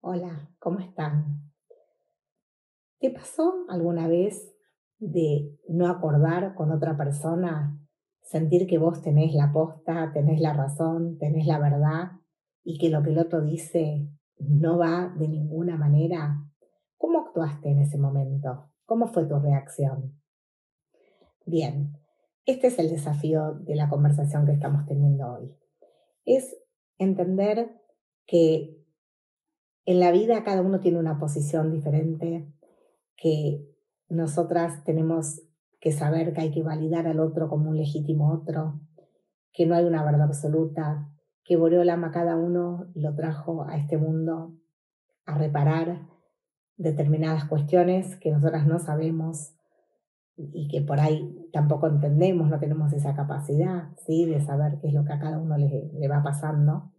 Hola, 0.00 0.48
¿cómo 0.60 0.78
están? 0.78 1.50
¿Te 3.00 3.10
pasó 3.10 3.64
alguna 3.68 4.06
vez 4.06 4.54
de 4.98 5.58
no 5.68 5.88
acordar 5.88 6.54
con 6.54 6.70
otra 6.70 6.96
persona, 6.96 7.76
sentir 8.22 8.68
que 8.68 8.78
vos 8.78 9.02
tenés 9.02 9.34
la 9.34 9.52
posta, 9.52 10.12
tenés 10.12 10.40
la 10.40 10.52
razón, 10.52 11.18
tenés 11.18 11.46
la 11.46 11.58
verdad 11.58 12.12
y 12.62 12.78
que 12.78 12.90
lo 12.90 13.02
que 13.02 13.10
el 13.10 13.18
otro 13.18 13.40
dice 13.42 14.08
no 14.38 14.78
va 14.78 15.12
de 15.18 15.26
ninguna 15.26 15.76
manera? 15.76 16.40
¿Cómo 16.96 17.18
actuaste 17.18 17.68
en 17.68 17.80
ese 17.80 17.98
momento? 17.98 18.70
¿Cómo 18.86 19.08
fue 19.08 19.26
tu 19.26 19.40
reacción? 19.40 20.20
Bien, 21.44 21.98
este 22.46 22.68
es 22.68 22.78
el 22.78 22.90
desafío 22.90 23.54
de 23.60 23.74
la 23.74 23.88
conversación 23.88 24.46
que 24.46 24.52
estamos 24.52 24.86
teniendo 24.86 25.32
hoy. 25.32 25.54
Es 26.24 26.56
entender 26.98 27.80
que 28.26 28.84
en 29.86 30.00
la 30.00 30.10
vida 30.12 30.44
cada 30.44 30.62
uno 30.62 30.80
tiene 30.80 30.98
una 30.98 31.18
posición 31.18 31.70
diferente, 31.70 32.52
que 33.16 33.66
nosotras 34.08 34.84
tenemos 34.84 35.42
que 35.80 35.92
saber 35.92 36.32
que 36.32 36.40
hay 36.40 36.50
que 36.50 36.62
validar 36.62 37.06
al 37.06 37.20
otro 37.20 37.48
como 37.48 37.70
un 37.70 37.76
legítimo 37.76 38.32
otro, 38.32 38.80
que 39.52 39.66
no 39.66 39.74
hay 39.74 39.84
una 39.84 40.04
verdad 40.04 40.22
absoluta, 40.22 41.10
que 41.44 41.56
Boreolama 41.56 42.10
cada 42.10 42.36
uno 42.36 42.90
lo 42.94 43.14
trajo 43.14 43.64
a 43.68 43.76
este 43.76 43.98
mundo 43.98 44.56
a 45.26 45.36
reparar 45.36 46.08
determinadas 46.76 47.44
cuestiones 47.44 48.16
que 48.16 48.30
nosotras 48.30 48.66
no 48.66 48.78
sabemos 48.78 49.53
y 50.36 50.68
que 50.68 50.82
por 50.82 51.00
ahí 51.00 51.48
tampoco 51.52 51.86
entendemos, 51.86 52.48
no 52.48 52.58
tenemos 52.58 52.92
esa 52.92 53.14
capacidad 53.14 53.90
¿sí? 54.06 54.26
de 54.26 54.40
saber 54.40 54.78
qué 54.80 54.88
es 54.88 54.94
lo 54.94 55.04
que 55.04 55.12
a 55.12 55.20
cada 55.20 55.38
uno 55.38 55.56
le, 55.56 55.90
le 55.92 56.08
va 56.08 56.22
pasando. 56.22 56.90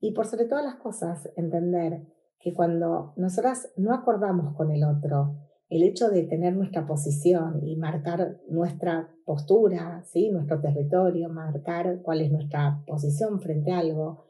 Y 0.00 0.12
por 0.12 0.26
sobre 0.26 0.46
todas 0.46 0.64
las 0.64 0.76
cosas, 0.76 1.28
entender 1.36 2.06
que 2.40 2.54
cuando 2.54 3.12
nosotras 3.16 3.72
no 3.76 3.92
acordamos 3.94 4.54
con 4.54 4.70
el 4.70 4.84
otro, 4.84 5.36
el 5.68 5.82
hecho 5.82 6.08
de 6.08 6.22
tener 6.22 6.56
nuestra 6.56 6.86
posición 6.86 7.60
y 7.66 7.76
marcar 7.76 8.40
nuestra 8.48 9.10
postura, 9.26 10.02
¿sí? 10.04 10.30
nuestro 10.30 10.60
territorio, 10.60 11.28
marcar 11.28 12.00
cuál 12.02 12.22
es 12.22 12.32
nuestra 12.32 12.82
posición 12.86 13.40
frente 13.40 13.72
a 13.72 13.80
algo, 13.80 14.24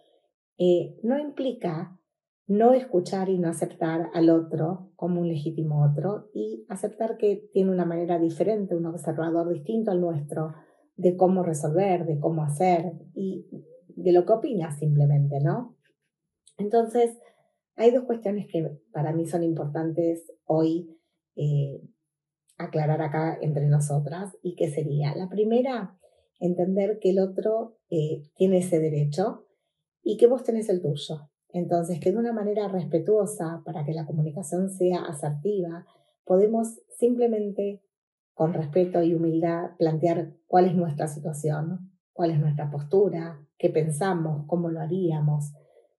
eh, 0.58 0.98
no 1.04 1.18
implica 1.18 1.96
no 2.48 2.72
escuchar 2.72 3.28
y 3.28 3.38
no 3.38 3.50
aceptar 3.50 4.08
al 4.14 4.30
otro 4.30 4.90
como 4.96 5.20
un 5.20 5.28
legítimo 5.28 5.84
otro 5.84 6.30
y 6.34 6.64
aceptar 6.68 7.18
que 7.18 7.48
tiene 7.52 7.70
una 7.70 7.84
manera 7.84 8.18
diferente, 8.18 8.74
un 8.74 8.86
observador 8.86 9.52
distinto 9.52 9.90
al 9.90 10.00
nuestro, 10.00 10.54
de 10.96 11.16
cómo 11.16 11.42
resolver, 11.42 12.06
de 12.06 12.18
cómo 12.18 12.42
hacer 12.42 12.94
y 13.14 13.46
de 13.88 14.12
lo 14.12 14.24
que 14.24 14.32
opina 14.32 14.72
simplemente, 14.72 15.40
¿no? 15.40 15.76
Entonces, 16.56 17.18
hay 17.76 17.90
dos 17.92 18.04
cuestiones 18.04 18.46
que 18.50 18.78
para 18.92 19.12
mí 19.12 19.26
son 19.26 19.44
importantes 19.44 20.32
hoy 20.44 20.98
eh, 21.36 21.82
aclarar 22.56 23.02
acá 23.02 23.38
entre 23.42 23.66
nosotras 23.66 24.36
y 24.42 24.56
que 24.56 24.70
sería, 24.70 25.14
la 25.14 25.28
primera, 25.28 25.98
entender 26.40 26.98
que 27.00 27.10
el 27.10 27.20
otro 27.20 27.76
eh, 27.90 28.22
tiene 28.36 28.58
ese 28.58 28.80
derecho 28.80 29.46
y 30.02 30.16
que 30.16 30.26
vos 30.26 30.42
tenés 30.42 30.70
el 30.70 30.80
tuyo. 30.80 31.28
Entonces, 31.50 31.98
que 32.00 32.12
de 32.12 32.18
una 32.18 32.32
manera 32.32 32.68
respetuosa, 32.68 33.62
para 33.64 33.84
que 33.84 33.94
la 33.94 34.06
comunicación 34.06 34.70
sea 34.70 35.00
asertiva, 35.02 35.86
podemos 36.24 36.80
simplemente, 36.98 37.82
con 38.34 38.52
respeto 38.52 39.02
y 39.02 39.14
humildad, 39.14 39.70
plantear 39.78 40.34
cuál 40.46 40.66
es 40.66 40.74
nuestra 40.74 41.08
situación, 41.08 41.90
cuál 42.12 42.30
es 42.32 42.38
nuestra 42.38 42.70
postura, 42.70 43.40
qué 43.58 43.70
pensamos, 43.70 44.44
cómo 44.46 44.70
lo 44.70 44.80
haríamos, 44.80 45.52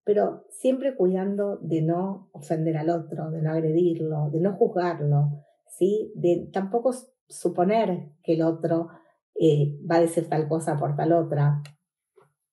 pero 0.04 0.46
siempre 0.50 0.96
cuidando 0.96 1.58
de 1.58 1.82
no 1.82 2.30
ofender 2.32 2.78
al 2.78 2.90
otro, 2.90 3.30
de 3.32 3.42
no 3.42 3.52
agredirlo, 3.52 4.30
de 4.32 4.40
no 4.40 4.54
juzgarlo, 4.54 5.46
¿sí? 5.68 6.12
de 6.16 6.50
tampoco 6.52 6.94
suponer 7.28 8.10
que 8.24 8.34
el 8.34 8.42
otro 8.42 8.90
eh, 9.36 9.78
va 9.90 9.96
a 9.96 10.02
decir 10.02 10.28
tal 10.28 10.48
cosa 10.48 10.78
por 10.78 10.96
tal 10.96 11.14
otra, 11.14 11.62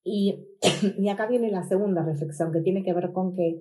y, 0.07 0.47
y 0.99 1.09
acá 1.09 1.27
viene 1.27 1.51
la 1.51 1.65
segunda 1.65 2.05
reflexión 2.05 2.53
que 2.53 2.61
tiene 2.61 2.85
que 2.85 2.95
ver 2.95 3.13
con 3.13 3.35
que 3.35 3.61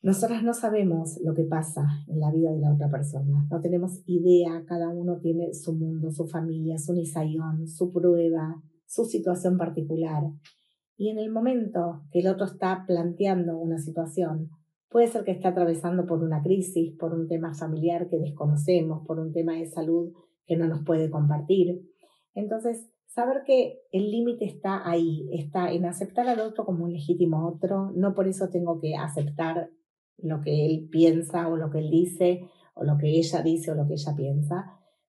nosotras 0.00 0.44
no 0.44 0.54
sabemos 0.54 1.18
lo 1.24 1.34
que 1.34 1.44
pasa 1.44 1.82
en 2.08 2.20
la 2.20 2.30
vida 2.30 2.52
de 2.52 2.60
la 2.60 2.72
otra 2.72 2.88
persona, 2.88 3.46
no 3.50 3.60
tenemos 3.60 4.02
idea, 4.06 4.64
cada 4.66 4.90
uno 4.90 5.18
tiene 5.20 5.52
su 5.54 5.74
mundo, 5.74 6.10
su 6.12 6.28
familia, 6.28 6.78
su 6.78 6.92
nisayón, 6.92 7.66
su 7.66 7.90
prueba, 7.90 8.62
su 8.86 9.06
situación 9.06 9.58
particular. 9.58 10.22
Y 10.96 11.08
en 11.08 11.18
el 11.18 11.32
momento 11.32 12.02
que 12.12 12.20
el 12.20 12.28
otro 12.28 12.46
está 12.46 12.84
planteando 12.86 13.58
una 13.58 13.78
situación, 13.78 14.50
puede 14.88 15.08
ser 15.08 15.24
que 15.24 15.32
esté 15.32 15.48
atravesando 15.48 16.06
por 16.06 16.22
una 16.22 16.42
crisis, 16.42 16.94
por 16.96 17.12
un 17.12 17.26
tema 17.26 17.54
familiar 17.54 18.06
que 18.08 18.18
desconocemos, 18.18 19.04
por 19.06 19.18
un 19.18 19.32
tema 19.32 19.54
de 19.54 19.66
salud 19.66 20.12
que 20.46 20.56
no 20.56 20.68
nos 20.68 20.84
puede 20.84 21.10
compartir. 21.10 21.80
Entonces, 22.34 22.93
saber 23.06 23.42
que 23.46 23.80
el 23.92 24.10
límite 24.10 24.44
está 24.44 24.88
ahí, 24.88 25.28
está 25.32 25.72
en 25.72 25.86
aceptar 25.86 26.28
al 26.28 26.40
otro 26.40 26.64
como 26.64 26.84
un 26.84 26.92
legítimo 26.92 27.46
otro, 27.46 27.92
no 27.94 28.14
por 28.14 28.26
eso 28.28 28.48
tengo 28.48 28.80
que 28.80 28.96
aceptar 28.96 29.70
lo 30.18 30.40
que 30.40 30.66
él 30.66 30.88
piensa 30.90 31.48
o 31.48 31.56
lo 31.56 31.70
que 31.70 31.78
él 31.78 31.90
dice 31.90 32.48
o 32.74 32.84
lo 32.84 32.98
que 32.98 33.08
ella 33.08 33.42
dice 33.42 33.70
o 33.70 33.74
lo 33.74 33.86
que 33.86 33.94
ella 33.94 34.14
piensa, 34.16 34.64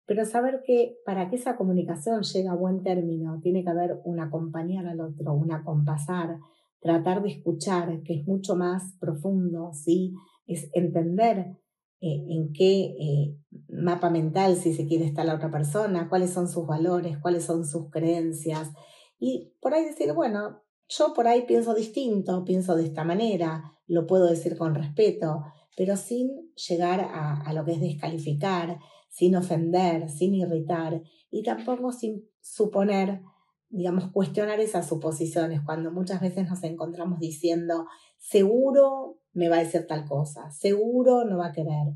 pero 0.05 0.23
saber 0.25 0.61
que 0.65 0.97
para 1.03 1.29
que 1.29 1.35
esa 1.35 1.55
comunicación 1.55 2.21
llegue 2.21 2.47
a 2.47 2.53
buen 2.53 2.83
término 2.83 3.39
tiene 3.41 3.63
que 3.63 3.69
haber 3.69 3.99
un 4.03 4.19
acompañar 4.19 4.85
al 4.85 5.01
otro, 5.01 5.33
un 5.33 5.51
acompasar, 5.51 6.37
tratar 6.79 7.23
de 7.23 7.29
escuchar, 7.29 8.03
que 8.03 8.19
es 8.19 8.27
mucho 8.27 8.55
más 8.55 8.95
profundo, 8.99 9.71
¿sí? 9.73 10.13
Es 10.45 10.69
entender 10.73 11.57
eh, 12.01 12.25
en 12.29 12.51
qué 12.53 12.95
eh, 12.99 13.37
mapa 13.69 14.09
mental, 14.09 14.57
si 14.57 14.73
se 14.73 14.85
quiere, 14.85 15.05
está 15.05 15.23
la 15.23 15.35
otra 15.35 15.49
persona, 15.49 16.09
cuáles 16.09 16.31
son 16.31 16.49
sus 16.49 16.67
valores, 16.67 17.17
cuáles 17.19 17.45
son 17.45 17.65
sus 17.65 17.89
creencias. 17.89 18.71
Y 19.17 19.53
por 19.61 19.73
ahí 19.73 19.85
decir, 19.85 20.11
bueno, 20.13 20.61
yo 20.87 21.13
por 21.13 21.27
ahí 21.27 21.45
pienso 21.47 21.73
distinto, 21.73 22.43
pienso 22.43 22.75
de 22.75 22.83
esta 22.83 23.03
manera, 23.03 23.79
lo 23.87 24.05
puedo 24.07 24.27
decir 24.27 24.57
con 24.57 24.75
respeto, 24.75 25.43
pero 25.77 25.95
sin 25.95 26.51
llegar 26.67 26.99
a, 26.99 27.41
a 27.41 27.53
lo 27.53 27.65
que 27.65 27.73
es 27.73 27.81
descalificar, 27.81 28.79
sin 29.09 29.35
ofender, 29.35 30.09
sin 30.09 30.35
irritar 30.35 31.01
y 31.31 31.43
tampoco 31.43 31.93
sin 31.93 32.29
suponer, 32.41 33.21
digamos, 33.69 34.11
cuestionar 34.11 34.59
esas 34.59 34.87
suposiciones 34.87 35.61
cuando 35.65 35.91
muchas 35.91 36.19
veces 36.19 36.49
nos 36.49 36.61
encontramos 36.63 37.19
diciendo, 37.19 37.87
seguro 38.17 39.19
me 39.35 39.49
va 39.49 39.57
a 39.57 39.63
decir 39.63 39.85
tal 39.85 40.07
cosa, 40.07 40.49
seguro 40.49 41.25
no 41.25 41.37
va 41.37 41.47
a 41.47 41.51
querer, 41.51 41.93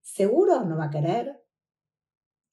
seguro 0.00 0.64
no 0.64 0.78
va 0.78 0.86
a 0.86 0.90
querer. 0.90 1.42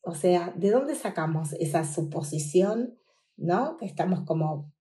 O 0.02 0.14
sea, 0.14 0.54
¿de 0.56 0.72
dónde 0.72 0.96
sacamos 0.96 1.54
esa 1.54 1.84
suposición, 1.86 2.98
¿no? 3.38 3.78
Que 3.78 3.86
estamos 3.86 4.22
como 4.22 4.74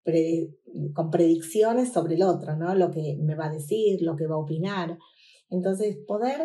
con 0.95 1.11
predicciones 1.11 1.93
sobre 1.93 2.17
el 2.17 2.23
otro, 2.23 2.57
¿no? 2.57 2.75
Lo 2.75 2.91
que 2.91 3.17
me 3.21 3.35
va 3.35 3.47
a 3.47 3.53
decir, 3.53 4.03
lo 4.03 4.17
que 4.17 4.27
va 4.27 4.35
a 4.35 4.39
opinar. 4.39 4.99
Entonces, 5.49 5.97
poder 6.07 6.43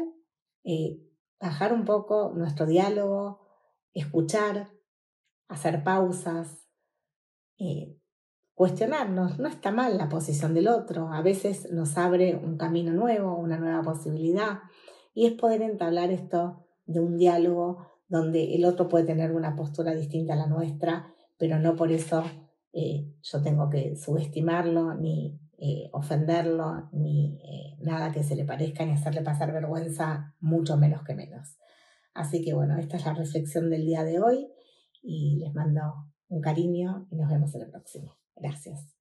eh, 0.64 1.00
bajar 1.40 1.74
un 1.74 1.86
poco 1.86 2.34
nuestro 2.36 2.66
diálogo, 2.66 3.40
escuchar, 3.94 4.70
hacer 5.48 5.84
pausas, 5.84 6.66
eh, 7.58 7.99
cuestionarnos. 8.60 9.40
No 9.40 9.48
está 9.48 9.72
mal 9.72 9.98
la 9.98 10.10
posición 10.10 10.54
del 10.54 10.68
otro, 10.68 11.14
a 11.14 11.22
veces 11.22 11.72
nos 11.72 11.98
abre 11.98 12.36
un 12.36 12.58
camino 12.58 12.92
nuevo, 12.92 13.38
una 13.38 13.58
nueva 13.58 13.82
posibilidad, 13.84 14.60
y 15.14 15.28
es 15.28 15.32
poder 15.32 15.62
entablar 15.62 16.12
esto 16.12 16.68
de 16.86 17.00
un 17.00 17.18
diálogo 17.18 17.88
donde 18.10 18.56
el 18.56 18.66
otro 18.66 18.90
puede 18.90 19.06
tener 19.06 19.32
una 19.32 19.56
postura 19.56 19.96
distinta 19.96 20.34
a 20.34 20.36
la 20.36 20.48
nuestra, 20.48 21.08
pero 21.38 21.58
no 21.58 21.78
por 21.78 21.94
eso 21.94 22.26
eh, 22.74 23.08
yo 23.22 23.42
tengo 23.42 23.70
que 23.70 23.96
subestimarlo, 23.96 24.94
ni 24.94 25.40
eh, 25.58 25.90
ofenderlo, 25.94 26.90
ni 26.92 27.40
eh, 27.42 27.78
nada 27.80 28.12
que 28.12 28.24
se 28.24 28.36
le 28.36 28.44
parezca, 28.44 28.84
ni 28.84 28.92
hacerle 28.92 29.22
pasar 29.22 29.54
vergüenza, 29.54 30.36
mucho 30.42 30.76
menos 30.76 31.06
que 31.06 31.16
menos. 31.16 31.56
Así 32.14 32.44
que 32.44 32.54
bueno, 32.54 32.78
esta 32.78 32.98
es 32.98 33.06
la 33.06 33.14
reflexión 33.14 33.70
del 33.70 33.86
día 33.86 34.04
de 34.04 34.20
hoy 34.20 34.50
y 35.02 35.38
les 35.38 35.54
mando 35.54 36.12
un 36.28 36.42
cariño 36.42 37.08
y 37.10 37.16
nos 37.16 37.30
vemos 37.30 37.56
en 37.56 37.62
el 37.62 37.70
próximo. 37.70 38.20
Gracias. 38.40 38.99